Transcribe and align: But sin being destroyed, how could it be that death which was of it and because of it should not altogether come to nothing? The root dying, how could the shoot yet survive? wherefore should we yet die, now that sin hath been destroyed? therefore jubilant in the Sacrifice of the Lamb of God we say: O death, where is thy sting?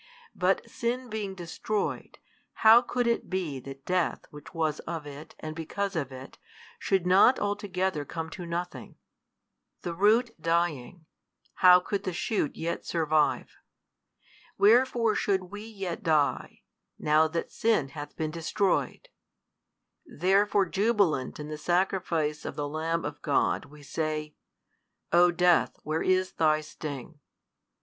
But 0.33 0.67
sin 0.67 1.11
being 1.11 1.35
destroyed, 1.35 2.17
how 2.65 2.81
could 2.81 3.05
it 3.05 3.29
be 3.29 3.59
that 3.59 3.85
death 3.85 4.25
which 4.31 4.51
was 4.51 4.79
of 4.79 5.05
it 5.05 5.35
and 5.39 5.55
because 5.55 5.95
of 5.95 6.11
it 6.11 6.39
should 6.79 7.05
not 7.05 7.37
altogether 7.37 8.03
come 8.03 8.31
to 8.31 8.47
nothing? 8.47 8.95
The 9.83 9.93
root 9.93 10.31
dying, 10.41 11.05
how 11.53 11.81
could 11.81 12.03
the 12.03 12.13
shoot 12.13 12.55
yet 12.55 12.83
survive? 12.83 13.51
wherefore 14.57 15.13
should 15.13 15.51
we 15.51 15.61
yet 15.67 16.01
die, 16.01 16.63
now 16.97 17.27
that 17.27 17.51
sin 17.51 17.89
hath 17.89 18.15
been 18.15 18.31
destroyed? 18.31 19.07
therefore 20.03 20.65
jubilant 20.65 21.39
in 21.39 21.47
the 21.47 21.59
Sacrifice 21.59 22.43
of 22.43 22.55
the 22.55 22.67
Lamb 22.67 23.05
of 23.05 23.21
God 23.21 23.65
we 23.65 23.83
say: 23.83 24.33
O 25.13 25.29
death, 25.29 25.75
where 25.83 26.01
is 26.01 26.31
thy 26.31 26.59
sting? 26.61 27.19